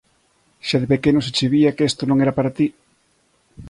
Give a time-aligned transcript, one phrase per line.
[0.67, 2.67] Xa de pequeno se che vía que esto non era para ti.